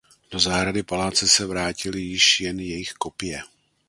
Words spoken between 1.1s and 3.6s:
se vrátily již jen jejich kopie.